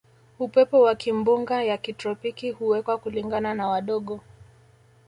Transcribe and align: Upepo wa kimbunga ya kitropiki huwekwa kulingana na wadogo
Upepo 0.39 0.81
wa 0.81 0.95
kimbunga 0.95 1.63
ya 1.63 1.77
kitropiki 1.77 2.51
huwekwa 2.51 2.97
kulingana 2.97 3.53
na 3.55 3.67
wadogo 3.67 4.19